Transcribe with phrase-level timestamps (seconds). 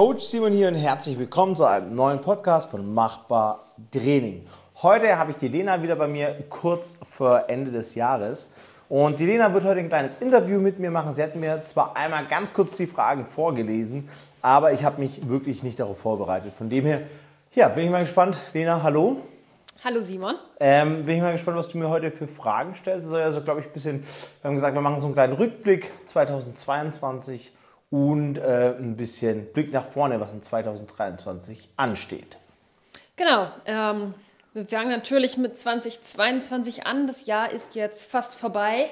[0.00, 3.58] Coach Simon hier und herzlich willkommen zu einem neuen Podcast von Machbar
[3.92, 4.46] Training.
[4.82, 8.50] Heute habe ich die Lena wieder bei mir kurz vor Ende des Jahres.
[8.88, 11.12] Und die Lena wird heute ein kleines Interview mit mir machen.
[11.12, 14.08] Sie hat mir zwar einmal ganz kurz die Fragen vorgelesen,
[14.40, 16.54] aber ich habe mich wirklich nicht darauf vorbereitet.
[16.56, 17.02] Von dem her,
[17.54, 18.38] ja, bin ich mal gespannt.
[18.54, 19.18] Lena, hallo.
[19.84, 20.36] Hallo Simon.
[20.60, 23.04] Ähm, bin ich mal gespannt, was du mir heute für Fragen stellst.
[23.04, 24.02] Es soll also, glaube ich, ein bisschen,
[24.40, 27.52] wir haben gesagt, wir machen so einen kleinen Rückblick 2022
[27.90, 32.36] und äh, ein bisschen Blick nach vorne, was in 2023 ansteht.
[33.16, 33.50] Genau.
[33.66, 34.14] Ähm,
[34.54, 37.06] wir fangen natürlich mit 2022 an.
[37.06, 38.88] Das Jahr ist jetzt fast vorbei.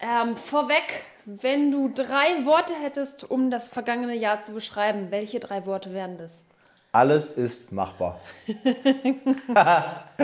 [0.00, 5.66] Ähm, vorweg, wenn du drei Worte hättest, um das vergangene Jahr zu beschreiben, welche drei
[5.66, 6.46] Worte wären das?
[6.92, 8.20] Alles ist machbar.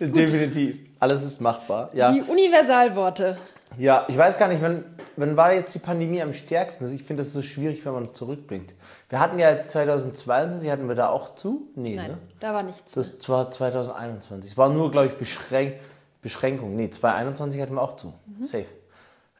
[0.00, 0.78] Definitiv.
[0.98, 1.90] Alles ist machbar.
[1.94, 2.10] Ja.
[2.12, 3.38] Die Universalworte.
[3.76, 4.84] Ja, ich weiß gar nicht, wann,
[5.16, 6.84] wann war jetzt die Pandemie am stärksten?
[6.84, 8.74] Also ich finde das so schwierig, wenn man zurückblickt.
[9.08, 11.68] Wir hatten ja jetzt 2022, hatten wir da auch zu?
[11.74, 12.18] Nee, Nein, ne?
[12.40, 12.94] da war nichts.
[12.94, 14.52] Das war 2021.
[14.52, 15.74] Es war nur, glaube ich, Beschränk
[16.20, 16.74] Beschränkung.
[16.74, 18.12] Nee, 2021 hatten wir auch zu.
[18.26, 18.44] Mhm.
[18.44, 18.66] Safe.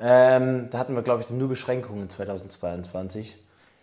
[0.00, 3.36] Ähm, da hatten wir, glaube ich, nur Beschränkungen 2022.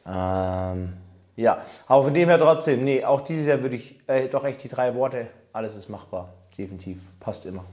[0.06, 0.94] Ähm,
[1.36, 4.64] ja, aber von dem her trotzdem, nee, auch dieses Jahr würde ich äh, doch echt
[4.64, 7.66] die drei Worte, alles ist machbar, definitiv, passt immer.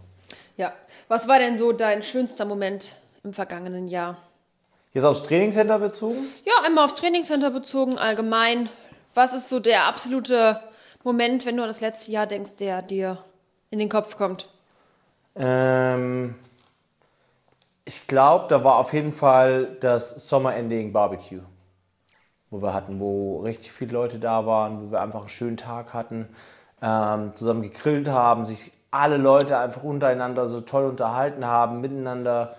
[0.57, 0.73] Ja.
[1.09, 4.17] Was war denn so dein schönster Moment im vergangenen Jahr?
[4.93, 6.27] Jetzt aufs Trainingscenter bezogen?
[6.45, 8.69] Ja, einmal aufs Trainingscenter bezogen, allgemein.
[9.15, 10.61] Was ist so der absolute
[11.03, 13.25] Moment, wenn du an das letzte Jahr denkst, der dir
[13.71, 14.49] in den Kopf kommt?
[15.35, 16.35] Ähm,
[17.85, 21.41] ich glaube, da war auf jeden Fall das Sommer-Ending Barbecue,
[22.51, 25.95] wo wir hatten, wo richtig viele Leute da waren, wo wir einfach einen schönen Tag
[25.95, 26.29] hatten,
[26.83, 32.55] ähm, zusammen gegrillt haben, sich alle Leute einfach untereinander so toll unterhalten haben, miteinander,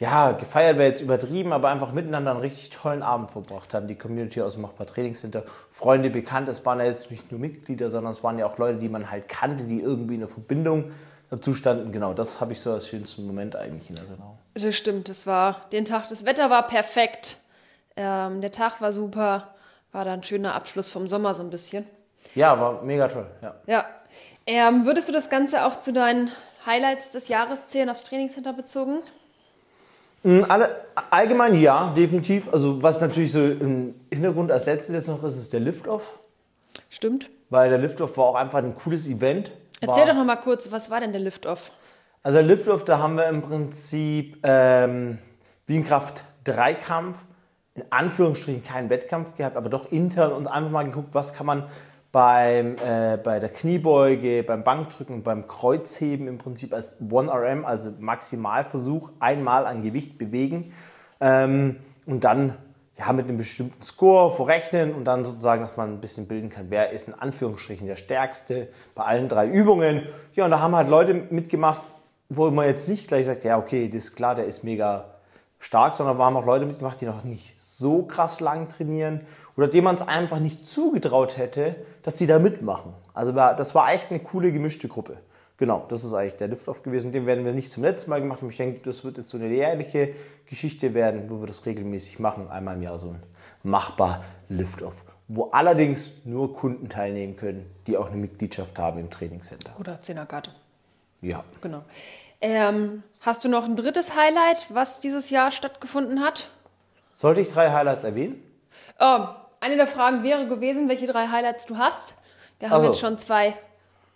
[0.00, 3.86] ja, gefeiert wäre jetzt übertrieben, aber einfach miteinander einen richtig tollen Abend verbracht haben.
[3.86, 7.90] Die Community aus dem Machbar Trainingscenter, Freunde, Bekannte, es waren ja jetzt nicht nur Mitglieder,
[7.90, 10.90] sondern es waren ja auch Leute, die man halt kannte, die irgendwie eine Verbindung
[11.30, 11.92] dazu standen.
[11.92, 14.38] Genau, das habe ich so als schönsten Moment eigentlich in Erinnerung.
[14.54, 17.36] Das stimmt, das war den Tag, das Wetter war perfekt,
[17.96, 19.54] ähm, der Tag war super,
[19.92, 21.86] war dann ein schöner Abschluss vom Sommer so ein bisschen.
[22.34, 23.54] Ja, war mega toll, ja.
[23.66, 23.84] Ja,
[24.46, 26.30] ähm, würdest du das Ganze auch zu deinen
[26.66, 29.00] Highlights des Jahres zählen, aufs Trainingscenter bezogen?
[30.22, 32.52] Mm, alle, allgemein ja, definitiv.
[32.52, 36.02] Also was natürlich so im Hintergrund als letztes jetzt noch ist, ist der Liftoff.
[36.90, 37.30] Stimmt.
[37.50, 39.50] Weil der Liftoff war auch einfach ein cooles Event.
[39.80, 41.70] Erzähl war, doch noch mal kurz, was war denn der Liftoff?
[42.22, 45.18] Also der Liftoff, da haben wir im Prinzip ähm,
[45.66, 47.18] wie ein Kraft-3-Kampf,
[47.74, 51.64] in Anführungsstrichen keinen Wettkampf gehabt, aber doch intern und einfach mal geguckt, was kann man
[52.14, 59.10] beim, äh, bei der Kniebeuge, beim Bankdrücken, beim Kreuzheben im Prinzip als 1RM, also Maximalversuch,
[59.18, 60.72] einmal an Gewicht bewegen
[61.20, 62.54] ähm, und dann
[62.96, 66.66] ja, mit einem bestimmten Score vorrechnen und dann sozusagen, dass man ein bisschen bilden kann,
[66.68, 70.06] wer ist in Anführungsstrichen der Stärkste bei allen drei Übungen.
[70.34, 71.82] Ja, und da haben halt Leute mitgemacht,
[72.28, 75.06] wo man jetzt nicht gleich sagt, ja, okay, das ist klar, der ist mega
[75.58, 79.22] stark, sondern da haben auch Leute mitgemacht, die noch nicht so krass lang trainieren
[79.56, 82.92] oder dem man es einfach nicht zugetraut hätte, dass die da mitmachen.
[83.12, 85.16] Also das war echt eine coole gemischte Gruppe.
[85.56, 87.12] Genau, das ist eigentlich der Liftoff gewesen.
[87.12, 88.40] Den werden wir nicht zum letzten Mal gemacht.
[88.48, 90.14] Ich denke, das wird jetzt so eine jährliche
[90.46, 92.50] Geschichte werden, wo wir das regelmäßig machen.
[92.50, 93.22] Einmal im Jahr so ein
[93.62, 94.94] machbar Liftoff.
[95.28, 99.74] Wo allerdings nur Kunden teilnehmen können, die auch eine Mitgliedschaft haben im Trainingscenter.
[99.78, 100.50] Oder Zehnerkarte.
[101.22, 101.44] Ja.
[101.60, 101.82] Genau.
[102.40, 106.50] Ähm, hast du noch ein drittes Highlight, was dieses Jahr stattgefunden hat?
[107.14, 108.42] Sollte ich drei Highlights erwähnen?
[108.98, 109.28] Oh,
[109.64, 112.16] eine der Fragen wäre gewesen, welche drei Highlights du hast.
[112.58, 112.92] Wir haben also.
[112.92, 113.54] jetzt schon zwei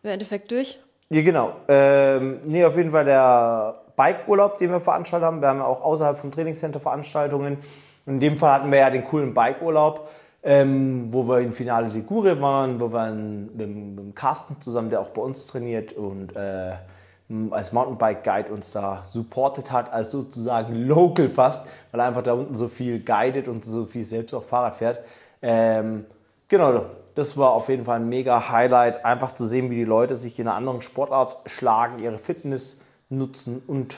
[0.03, 0.79] im Endeffekt durch.
[1.09, 1.55] Ja, genau.
[1.69, 5.41] Ähm, nee, auf jeden Fall der Bikeurlaub, den wir veranstaltet haben.
[5.41, 7.57] Wir haben ja auch außerhalb vom Trainingscenter Veranstaltungen.
[8.05, 10.11] in dem Fall hatten wir ja den coolen Bikeurlaub,
[10.43, 15.09] ähm, wo wir in Finale Ligure waren, wo wir mit, mit Carsten zusammen, der auch
[15.09, 16.73] bei uns trainiert und äh,
[17.51, 22.35] als Mountainbike Guide uns da supportet hat, als sozusagen local fast, weil er einfach da
[22.35, 25.01] unten so viel guidet und so viel selbst auch Fahrrad fährt.
[25.43, 26.07] Ähm,
[26.49, 30.17] genau, das war auf jeden Fall ein mega Highlight, einfach zu sehen, wie die Leute
[30.17, 33.97] sich in einer anderen Sportart schlagen, ihre Fitness nutzen und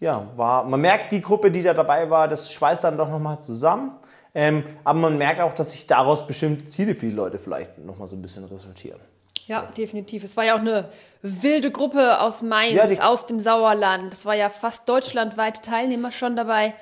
[0.00, 3.40] ja, war, man merkt die Gruppe, die da dabei war, das schweißt dann doch nochmal
[3.42, 3.92] zusammen.
[4.34, 8.08] Ähm, aber man merkt auch, dass sich daraus bestimmte Ziele für die Leute vielleicht nochmal
[8.08, 8.98] so ein bisschen resultieren.
[9.46, 10.24] Ja, definitiv.
[10.24, 10.88] Es war ja auch eine
[11.22, 14.12] wilde Gruppe aus Mainz, ja, aus dem Sauerland.
[14.12, 16.74] Es war ja fast deutschlandweite Teilnehmer schon dabei.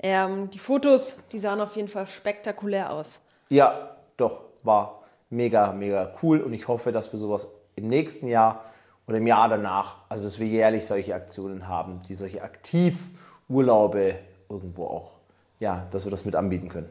[0.00, 3.20] Ähm, die Fotos, die sahen auf jeden Fall spektakulär aus.
[3.48, 8.64] Ja, doch, war mega, mega cool und ich hoffe, dass wir sowas im nächsten Jahr
[9.06, 14.18] oder im Jahr danach, also dass wir jährlich solche Aktionen haben, die solche Aktivurlaube
[14.48, 15.12] irgendwo auch,
[15.60, 16.88] ja, dass wir das mit anbieten können.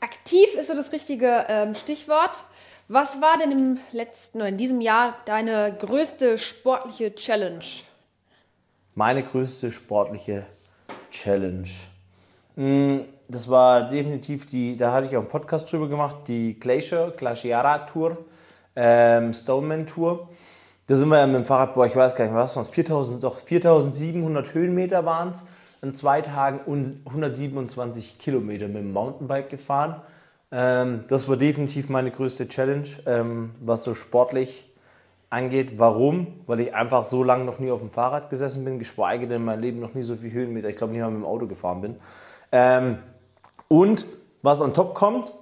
[0.00, 2.44] Aktiv ist so das richtige ähm, Stichwort.
[2.88, 7.64] Was war denn im letzten oder in diesem Jahr deine größte sportliche Challenge?
[8.94, 10.44] Meine größte sportliche
[11.10, 11.68] Challenge.
[12.56, 17.12] Mm, Das war definitiv die, da hatte ich auch einen Podcast drüber gemacht, die Glacier,
[17.16, 18.18] Glaciara Tour,
[18.76, 20.28] ähm, Stoneman Tour.
[20.86, 22.68] Da sind wir ja mit dem Fahrrad, boah, ich weiß gar nicht, was waren es,
[22.68, 25.44] 4000, doch 4700 Höhenmeter waren es
[25.82, 30.02] in zwei Tagen und 127 Kilometer mit dem Mountainbike gefahren.
[30.50, 34.70] Ähm, das war definitiv meine größte Challenge, ähm, was so sportlich
[35.30, 35.78] angeht.
[35.78, 36.26] Warum?
[36.46, 39.44] Weil ich einfach so lange noch nie auf dem Fahrrad gesessen bin, geschweige denn in
[39.46, 41.80] meinem Leben noch nie so viel Höhenmeter, ich glaube nicht mal mit dem Auto gefahren
[41.80, 41.96] bin.
[42.52, 42.98] Ähm,
[43.68, 44.06] und
[44.42, 45.32] was on top kommt,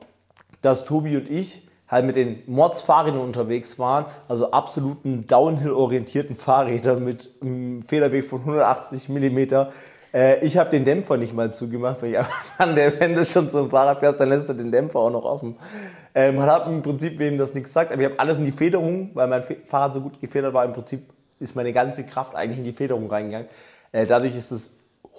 [0.62, 7.30] dass Tobi und ich halt mit den Mordsfahrrädern unterwegs waren, also absoluten Downhill-orientierten Fahrrädern mit
[7.42, 9.38] einem Federweg von 180 mm.
[10.12, 13.48] Äh, ich habe den Dämpfer nicht mal zugemacht, weil ich einfach fand, wenn du schon
[13.48, 15.56] zum Fahrrad fährst, dann lässt du den Dämpfer auch noch offen.
[16.14, 18.52] Ähm, man hat im Prinzip wem das nichts gesagt, aber ich habe alles in die
[18.52, 20.64] Federung, weil mein Fahrrad so gut gefedert war.
[20.64, 21.02] Im Prinzip
[21.38, 23.48] ist meine ganze Kraft eigentlich in die Federung reingegangen.
[23.92, 24.72] Äh, dadurch ist das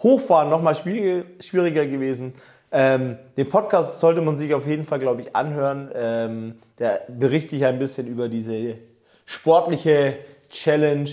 [0.03, 2.33] Hochfahren nochmal schwieriger, schwieriger gewesen.
[2.71, 5.92] Ähm, den Podcast sollte man sich auf jeden Fall, glaube ich, anhören.
[5.94, 8.77] Ähm, da berichte ich ein bisschen über diese
[9.25, 10.15] sportliche
[10.50, 11.09] Challenge.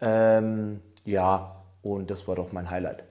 [0.00, 3.04] Ähm, ja, und das war doch mein Highlight.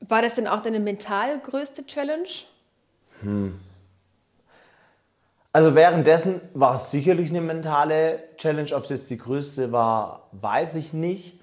[0.00, 2.28] War das denn auch deine mental größte Challenge?
[5.52, 8.74] Also währenddessen war es sicherlich eine mentale Challenge.
[8.74, 11.40] Ob es jetzt die größte war, weiß ich nicht.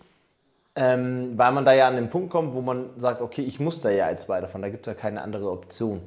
[0.78, 3.80] Ähm, weil man da ja an den Punkt kommt, wo man sagt, okay, ich muss
[3.80, 4.62] da ja jetzt weiterfahren.
[4.62, 6.02] Da gibt es ja keine andere Option.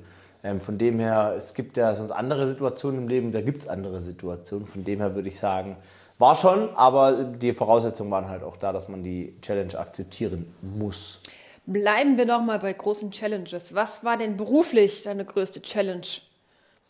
[0.45, 3.69] Ähm, von dem her, es gibt ja sonst andere Situationen im Leben, da gibt es
[3.69, 4.67] andere Situationen.
[4.67, 5.77] Von dem her würde ich sagen,
[6.19, 11.23] war schon, aber die Voraussetzungen waren halt auch da, dass man die Challenge akzeptieren muss.
[11.67, 13.75] Bleiben wir noch mal bei großen Challenges.
[13.75, 16.07] Was war denn beruflich deine größte Challenge,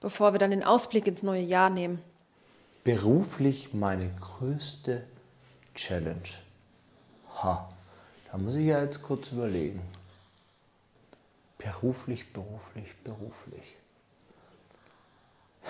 [0.01, 2.01] bevor wir dann den Ausblick ins neue Jahr nehmen?
[2.85, 5.03] Beruflich meine größte
[5.75, 6.23] Challenge.
[7.43, 7.69] Ha,
[8.31, 9.81] da muss ich ja jetzt kurz überlegen.
[11.59, 13.77] Beruflich, beruflich, beruflich.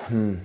[0.09, 0.41] Hm.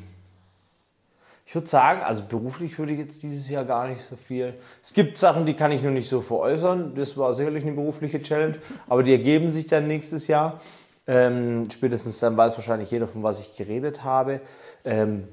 [1.45, 4.55] Ich würde sagen, also beruflich würde ich jetzt dieses Jahr gar nicht so viel.
[4.81, 6.95] Es gibt Sachen, die kann ich noch nicht so veräußern.
[6.95, 8.55] Das war sicherlich eine berufliche Challenge,
[8.87, 10.59] aber die ergeben sich dann nächstes Jahr.
[11.05, 14.41] Ähm, spätestens dann weiß wahrscheinlich jeder, von was ich geredet habe.
[14.83, 15.27] Ähm,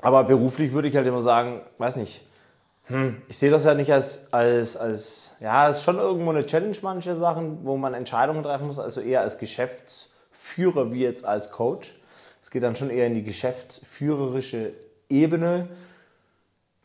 [0.00, 2.25] aber beruflich würde ich halt immer sagen, weiß nicht,
[2.88, 6.46] hm, ich sehe das ja nicht als, als, als, ja, es ist schon irgendwo eine
[6.46, 11.50] Challenge, manche Sachen, wo man Entscheidungen treffen muss, also eher als Geschäftsführer wie jetzt als
[11.50, 11.94] Coach.
[12.40, 14.72] Es geht dann schon eher in die geschäftsführerische
[15.08, 15.68] Ebene.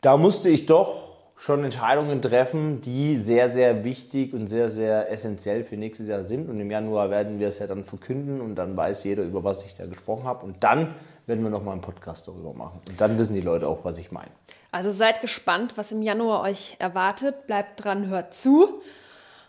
[0.00, 5.62] Da musste ich doch schon Entscheidungen treffen, die sehr, sehr wichtig und sehr, sehr essentiell
[5.62, 6.48] für nächstes Jahr sind.
[6.48, 9.64] Und im Januar werden wir es ja dann verkünden und dann weiß jeder, über was
[9.64, 10.44] ich da gesprochen habe.
[10.44, 10.94] Und dann
[11.26, 12.80] werden wir nochmal einen Podcast darüber machen.
[12.88, 14.30] Und dann wissen die Leute auch, was ich meine.
[14.72, 17.46] Also seid gespannt, was im Januar euch erwartet.
[17.46, 18.82] Bleibt dran, hört zu.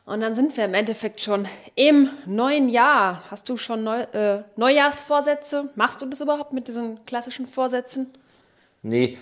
[0.05, 3.23] Und dann sind wir im Endeffekt schon im neuen Jahr.
[3.31, 5.69] Hast du schon Neu äh, Neujahrsvorsätze?
[5.75, 8.11] Machst du das überhaupt mit diesen klassischen Vorsätzen?
[8.81, 9.17] Nee,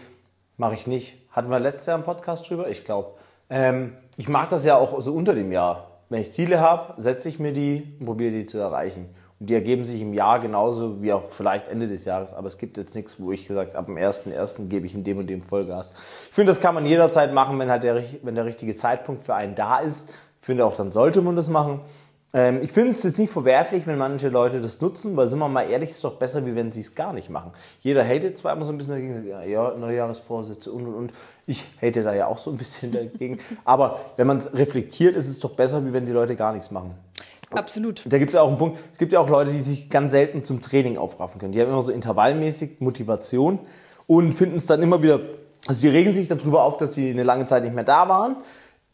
[0.57, 1.19] mache ich nicht.
[1.31, 2.67] Hatten wir letztes Jahr einen Podcast drüber?
[2.67, 3.11] Ich glaube.
[3.51, 6.01] Ähm, ich mache das ja auch so unter dem Jahr.
[6.09, 9.13] Wenn ich Ziele habe, setze ich mir die und probiere die zu erreichen.
[9.43, 12.31] Die ergeben sich im Jahr genauso wie auch vielleicht Ende des Jahres.
[12.31, 14.67] Aber es gibt jetzt nichts, wo ich gesagt ab dem 1.1.
[14.67, 15.95] gebe ich in dem und dem Vollgas.
[16.29, 19.33] Ich finde, das kann man jederzeit machen, wenn halt der, wenn der richtige Zeitpunkt für
[19.33, 20.09] einen da ist.
[20.39, 21.81] Ich finde auch, dann sollte man das machen.
[22.33, 25.49] Ähm, ich finde es jetzt nicht verwerflich, wenn manche Leute das nutzen, weil sind wir
[25.49, 27.51] mal ehrlich, ist doch besser, wie wenn sie es gar nicht machen.
[27.81, 31.13] Jeder hatet zwar immer so ein bisschen dagegen, ja, ja Neujahresvorsätze und und und.
[31.45, 33.39] Ich hate da ja auch so ein bisschen dagegen.
[33.65, 36.71] Aber wenn man es reflektiert, ist es doch besser, wie wenn die Leute gar nichts
[36.71, 36.93] machen.
[37.53, 38.03] Absolut.
[38.05, 40.43] Da gibt es auch einen Punkt, es gibt ja auch Leute, die sich ganz selten
[40.43, 41.51] zum Training aufraffen können.
[41.51, 43.59] Die haben immer so intervallmäßig Motivation
[44.07, 45.19] und finden es dann immer wieder,
[45.67, 48.37] also die regen sich darüber auf, dass sie eine lange Zeit nicht mehr da waren.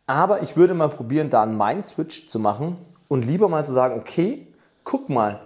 [0.08, 4.00] Aber ich würde mal probieren, da einen Mind-Switch zu machen und lieber mal zu sagen,
[4.00, 4.48] okay,
[4.84, 5.42] guck mal,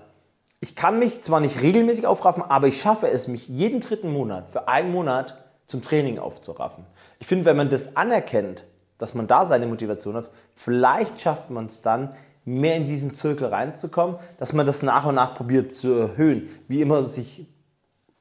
[0.60, 4.52] ich kann mich zwar nicht regelmäßig aufraffen, aber ich schaffe es, mich jeden dritten Monat
[4.52, 6.86] für einen Monat zum Training aufzuraffen.
[7.20, 8.66] Ich finde, wenn man das anerkennt,
[9.00, 12.14] dass man da seine Motivation hat, vielleicht schafft man es dann,
[12.46, 16.50] mehr in diesen Zirkel reinzukommen, dass man das nach und nach probiert zu erhöhen.
[16.68, 17.46] Wie immer sich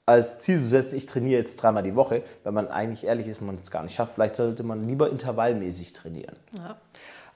[0.07, 3.41] als Ziel zu setzen, ich trainiere jetzt dreimal die Woche, wenn man eigentlich ehrlich ist,
[3.41, 4.15] man es gar nicht schafft.
[4.15, 6.37] Vielleicht sollte man lieber intervallmäßig trainieren.
[6.59, 6.77] Ja,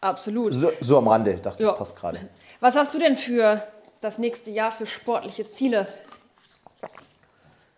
[0.00, 0.53] absolut.
[0.55, 1.71] So, so am Rande, dachte ich, Ja.
[1.73, 2.19] das passt gerade.
[2.61, 3.62] Was hast du denn für
[4.00, 5.87] das nächste Jahr für sportliche Ziele?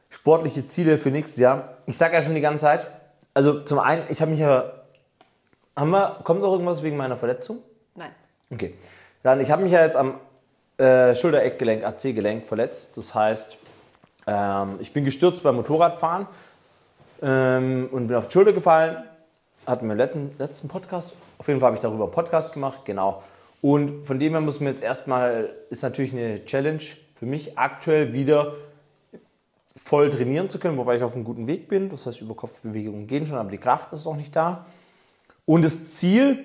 [0.09, 1.77] Sportliche Ziele für nächstes Jahr.
[1.87, 2.87] Ich sage ja schon die ganze Zeit,
[3.35, 4.73] also zum einen, ich habe mich ja,
[5.77, 7.59] haben wir, kommt noch irgendwas wegen meiner Verletzung?
[8.53, 8.75] Okay.
[9.23, 10.21] Dann, ich habe mich ja jetzt am
[10.79, 12.97] äh, Schulter-Eckgelenk, AC-Gelenk verletzt.
[12.97, 13.59] Das heißt,
[14.29, 16.27] Ähm, ich bin gestürzt beim Motorradfahren
[17.23, 19.05] ähm, und bin auf die Schulter gefallen.
[19.67, 21.15] Hatten wir im letzten, letzten Podcast.
[21.39, 23.23] Auf jeden Fall habe ich darüber einen Podcast gemacht, genau.
[23.63, 26.83] Und von dem her muss mir jetzt erstmal, ist natürlich eine Challenge
[27.15, 28.55] für mich aktuell wieder
[29.77, 31.89] voll trainieren zu können, wobei ich auf einem guten Weg bin.
[31.91, 34.67] Das heißt, Überkopfbewegungen gehen schon, aber die Kraft ist auch nicht da.
[35.45, 36.45] Und das Ziel,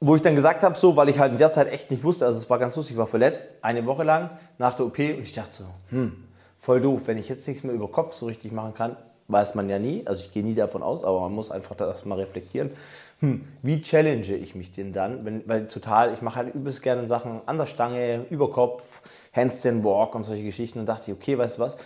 [0.00, 2.26] wo ich dann gesagt habe, so, weil ich halt in der Zeit echt nicht wusste,
[2.26, 5.22] also es war ganz lustig, ich war verletzt, eine Woche lang nach der OP und
[5.22, 6.24] ich dachte so, hm,
[6.60, 8.96] voll doof, wenn ich jetzt nichts mehr über Kopf so richtig machen kann,
[9.28, 12.04] weiß man ja nie, also ich gehe nie davon aus, aber man muss einfach das
[12.04, 12.70] mal reflektieren.
[13.20, 15.24] Hm, wie challenge ich mich denn dann?
[15.24, 18.82] Wenn, weil total, ich mache halt übelst gerne Sachen an der Stange, über Kopf,
[19.32, 21.78] Handstand Walk und solche Geschichten und dachte ich, okay, weißt du was,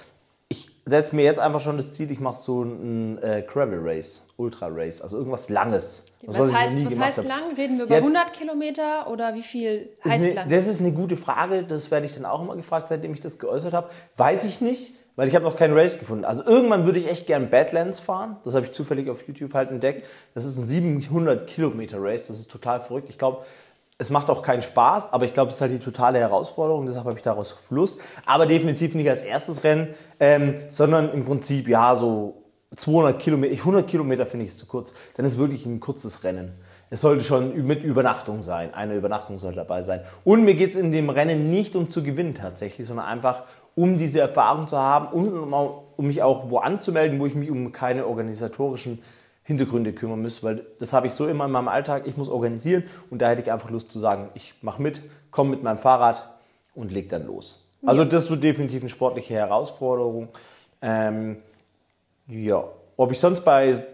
[0.50, 4.26] ich setze mir jetzt einfach schon das Ziel, ich mache so ein äh, Gravel Race,
[4.37, 6.04] Ultra Race, also irgendwas Langes.
[6.26, 7.54] Was, was heißt, was heißt lang?
[7.57, 10.49] Reden wir über ja, 100 Kilometer oder wie viel heißt eine, lang?
[10.49, 13.38] Das ist eine gute Frage, das werde ich dann auch immer gefragt, seitdem ich das
[13.38, 13.90] geäußert habe.
[14.16, 16.25] Weiß ich nicht, weil ich habe noch keinen Race gefunden.
[16.25, 19.71] Also irgendwann würde ich echt gern Badlands fahren, das habe ich zufällig auf YouTube halt
[19.71, 20.04] entdeckt.
[20.35, 23.09] Das ist ein 700 Kilometer Race, das ist total verrückt.
[23.09, 23.45] Ich glaube,
[24.00, 27.04] es macht auch keinen Spaß, aber ich glaube, es ist halt die totale Herausforderung, deshalb
[27.04, 28.00] habe ich daraus Lust.
[28.25, 29.88] Aber definitiv nicht als erstes Rennen,
[30.19, 32.42] ähm, sondern im Prinzip, ja, so
[32.75, 34.95] 200 Kilometer, 100 Kilometer finde ich es zu kurz.
[35.16, 36.52] Dann ist wirklich ein kurzes Rennen.
[36.88, 38.73] Es sollte schon mit Übernachtung sein.
[38.73, 40.00] Eine Übernachtung sollte dabei sein.
[40.25, 43.42] Und mir geht es in dem Rennen nicht um zu gewinnen tatsächlich, sondern einfach
[43.75, 47.50] um diese Erfahrung zu haben und um, um mich auch wo anzumelden, wo ich mich
[47.50, 49.02] um keine organisatorischen
[49.50, 52.04] Hintergründe kümmern muss, weil das habe ich so immer in meinem Alltag.
[52.07, 55.02] Ich muss organisieren und da hätte ich einfach Lust zu sagen, ich mache mit,
[55.33, 56.38] komme mit meinem Fahrrad
[56.73, 57.66] und leg dann los.
[57.85, 58.09] Also ja.
[58.09, 60.28] das wird definitiv eine sportliche Herausforderung.
[60.80, 61.38] Ähm,
[62.28, 62.62] ja,
[62.97, 63.85] ob ich sonst bei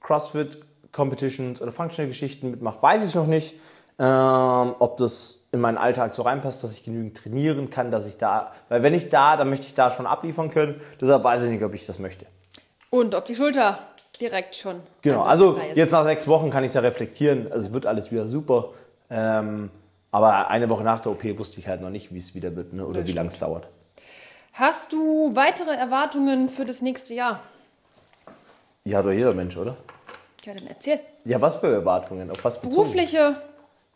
[0.00, 0.58] CrossFit
[0.92, 3.54] Competitions oder Functional Geschichten mitmache, weiß ich noch nicht.
[3.98, 8.18] Ähm, ob das in meinen Alltag so reinpasst, dass ich genügend trainieren kann, dass ich
[8.18, 10.78] da, weil wenn ich da, dann möchte ich da schon abliefern können.
[11.00, 12.26] Deshalb weiß ich nicht, ob ich das möchte.
[12.90, 13.78] Und ob die Schulter
[14.18, 14.80] direkt schon.
[15.02, 17.50] Genau, also jetzt nach sechs Wochen kann ich es ja reflektieren.
[17.52, 18.70] Also wird alles wieder super.
[19.10, 19.70] Ähm,
[20.10, 22.72] aber eine Woche nach der OP wusste ich halt noch nicht, wie es wieder wird
[22.72, 23.68] ne, oder das wie lange es dauert.
[24.52, 27.40] Hast du weitere Erwartungen für das nächste Jahr?
[28.84, 29.74] Ja, doch jeder Mensch, oder?
[30.44, 31.00] Ja, dann erzähl.
[31.24, 32.30] Ja, was für Erwartungen?
[32.30, 32.74] Auf was bezogen?
[32.74, 33.36] Berufliche.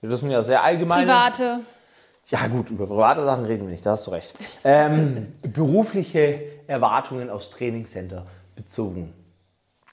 [0.03, 1.07] Das sind ja sehr allgemeine.
[1.07, 1.61] Private.
[2.29, 4.35] Ja, gut, über private Sachen reden wir nicht, da hast du recht.
[4.65, 9.13] Ähm, berufliche Erwartungen aufs Trainingscenter bezogen.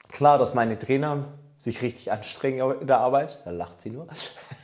[0.08, 1.24] Klar, dass meine Trainer
[1.58, 4.06] sich richtig anstrengen in der Arbeit, da lacht sie nur.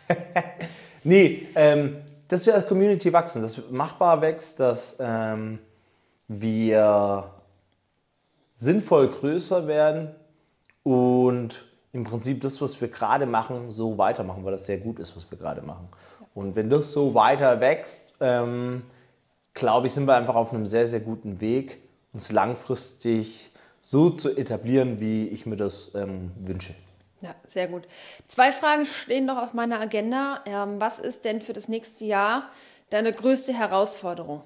[1.05, 1.97] nee, ähm,
[2.29, 5.59] dass wir als Community wachsen, dass machbar wächst, dass ähm,
[6.29, 7.31] wir
[8.57, 10.15] sinnvoll größer werden
[10.83, 15.17] und im Prinzip das, was wir gerade machen, so weitermachen, weil das sehr gut ist,
[15.17, 15.89] was wir gerade machen.
[16.35, 18.83] Und wenn das so weiter wächst, ähm,
[19.53, 21.83] glaube ich, sind wir einfach auf einem sehr, sehr guten Weg,
[22.13, 23.51] uns langfristig
[23.85, 26.75] so zu etablieren, wie ich mir das ähm, wünsche.
[27.21, 27.87] Ja, sehr gut.
[28.29, 30.43] Zwei Fragen stehen noch auf meiner Agenda.
[30.47, 32.51] Ähm, was ist denn für das nächste Jahr
[32.89, 34.41] deine größte Herausforderung?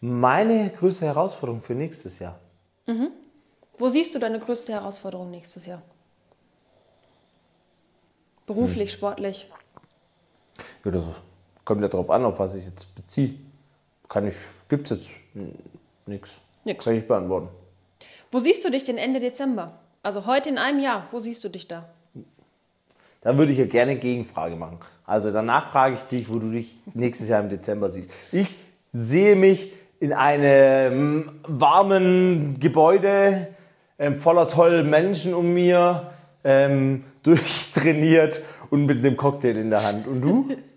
[0.00, 2.38] Meine größte Herausforderung für nächstes Jahr.
[2.86, 3.10] Mhm.
[3.76, 5.82] Wo siehst du deine größte Herausforderung nächstes Jahr?
[8.46, 8.96] Beruflich, hm.
[8.96, 9.50] sportlich?
[10.84, 11.04] Ja, das
[11.66, 13.34] kommt ja darauf an, auf was ich jetzt beziehe.
[14.08, 14.36] Kann ich,
[14.68, 15.10] gibt es jetzt
[16.06, 16.38] nichts.
[16.64, 16.84] Nix.
[16.84, 17.48] Kann ich beantworten.
[18.30, 19.78] Wo siehst du dich denn Ende Dezember?
[20.02, 21.88] Also heute in einem Jahr, wo siehst du dich da?
[23.20, 24.78] Da würde ich ja gerne eine Gegenfrage machen.
[25.04, 28.10] Also danach frage ich dich, wo du dich nächstes Jahr im Dezember siehst.
[28.30, 28.48] Ich
[28.92, 33.48] sehe mich in einem warmen Gebäude
[33.98, 36.10] ähm, voller tollen Menschen um mir,
[36.44, 40.06] ähm, durchtrainiert und mit einem Cocktail in der Hand.
[40.06, 40.48] Und du?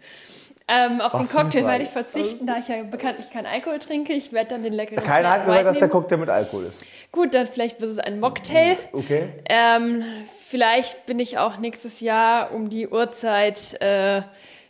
[0.74, 4.14] Ähm, auf Was den Cocktail werde ich verzichten, da ich ja bekanntlich keinen Alkohol trinke.
[4.14, 6.86] Ich werde dann den leckeren Keiner hat gesagt, dass der Cocktail mit Alkohol ist.
[7.12, 8.78] Gut, dann vielleicht wird es ein Mocktail.
[8.94, 9.28] Okay.
[9.50, 10.02] Ähm,
[10.48, 14.22] vielleicht bin ich auch nächstes Jahr um die Uhrzeit äh,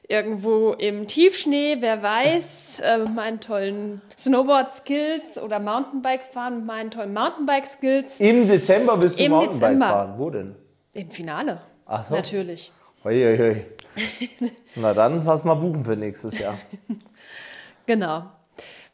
[0.07, 7.13] irgendwo im Tiefschnee, wer weiß, äh, mit meinen tollen Snowboard-Skills oder Mountainbike-Fahren mit meinen tollen
[7.13, 8.19] Mountainbike-Skills.
[8.19, 9.87] Im Dezember bist du Im Mountainbike Dezember.
[9.87, 10.13] fahren.
[10.17, 10.55] Wo denn?
[10.93, 11.61] Im Finale.
[11.85, 12.15] Ach so.
[12.15, 12.71] Natürlich.
[13.03, 13.65] Hoi.
[14.75, 16.57] Na dann, lass mal buchen für nächstes Jahr.
[17.85, 18.29] genau.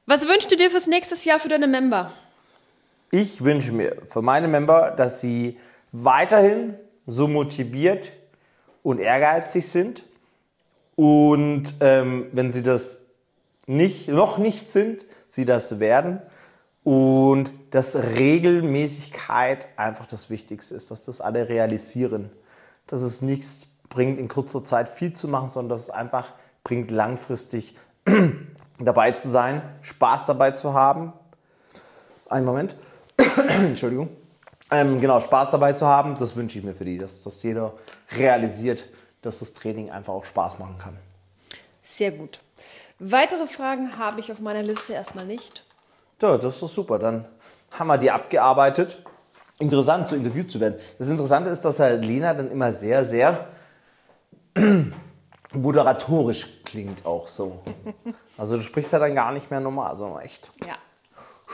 [0.05, 2.11] Was wünschst du dir fürs nächste Jahr für deine Member?
[3.11, 5.57] Ich wünsche mir für meine Member, dass sie
[5.91, 6.75] weiterhin
[7.05, 8.11] so motiviert
[8.83, 10.03] und ehrgeizig sind.
[10.95, 13.01] Und ähm, wenn sie das
[13.65, 16.21] nicht, noch nicht sind, sie das werden.
[16.83, 22.29] Und dass Regelmäßigkeit einfach das Wichtigste ist, dass das alle realisieren.
[22.87, 26.27] Dass es nichts bringt, in kurzer Zeit viel zu machen, sondern dass es einfach
[26.63, 27.75] bringt, langfristig
[28.79, 31.13] dabei zu sein, Spaß dabei zu haben,
[32.29, 32.75] einen Moment.
[33.47, 34.09] Entschuldigung.
[34.69, 37.73] Ähm, genau, Spaß dabei zu haben, das wünsche ich mir für die, dass, dass jeder
[38.11, 38.89] realisiert,
[39.21, 40.97] dass das Training einfach auch Spaß machen kann.
[41.81, 42.41] Sehr gut.
[42.99, 45.65] Weitere Fragen habe ich auf meiner Liste erstmal nicht.
[46.21, 46.99] Ja, das ist doch super.
[46.99, 47.25] Dann
[47.77, 49.01] haben wir die abgearbeitet.
[49.59, 50.75] Interessant, so interviewt zu werden.
[50.99, 53.47] Das Interessante ist, dass halt Lena dann immer sehr, sehr
[55.53, 57.61] moderatorisch klingt auch so.
[58.37, 60.73] Also du sprichst ja dann gar nicht mehr normal, sondern echt Ja.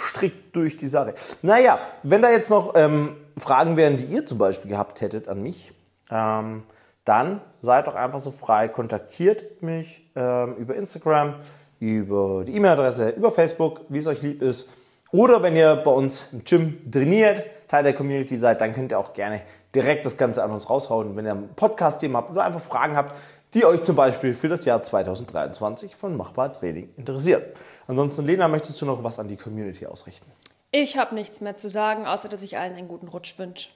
[0.09, 1.13] strikt durch die Sache.
[1.41, 5.41] Naja, wenn da jetzt noch ähm, Fragen wären, die ihr zum Beispiel gehabt hättet an
[5.41, 5.71] mich,
[6.09, 6.63] ähm,
[7.05, 11.35] dann seid doch einfach so frei, kontaktiert mich ähm, über Instagram,
[11.79, 14.69] über die E-Mail-Adresse, über Facebook, wie es euch lieb ist.
[15.11, 17.43] Oder wenn ihr bei uns im Gym trainiert,
[17.73, 19.41] Teil der Community seid, dann könnt ihr auch gerne
[19.73, 21.15] direkt das Ganze an uns raushauen.
[21.15, 23.15] Wenn ihr ein Podcast-Thema habt oder einfach Fragen habt,
[23.55, 27.41] die euch zum Beispiel für das Jahr 2023 von Machbar Training interessieren.
[27.87, 30.31] Ansonsten, Lena, möchtest du noch was an die Community ausrichten?
[30.69, 33.71] Ich habe nichts mehr zu sagen, außer dass ich allen einen guten Rutsch wünsche.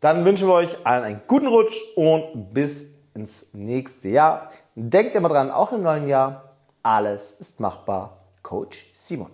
[0.00, 4.50] Dann wünschen wir euch allen einen guten Rutsch und bis ins nächste Jahr.
[4.74, 8.16] Denkt immer dran, auch im neuen Jahr, alles ist machbar.
[8.42, 9.30] Coach Simon.